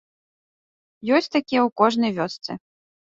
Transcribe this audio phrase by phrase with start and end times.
[1.17, 2.57] Ёсць такія ў кожнай вёсцы.